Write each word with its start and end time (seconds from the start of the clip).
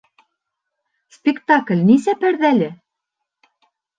Спектакль 1.17 1.83
нисә 1.91 2.15
пәрҙәле? 2.23 2.71